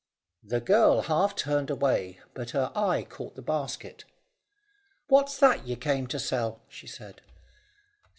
The 0.43 0.59
girl 0.61 1.01
half 1.01 1.35
turned 1.35 1.69
away, 1.69 2.19
but 2.33 2.49
her 2.57 2.71
eye 2.75 3.05
caught 3.07 3.35
the 3.35 3.43
basket. 3.43 4.03
"What's 5.09 5.37
that 5.37 5.67
you 5.67 5.75
came 5.75 6.07
to 6.07 6.17
sell?" 6.17 6.63
she 6.69 6.87
said. 6.87 7.21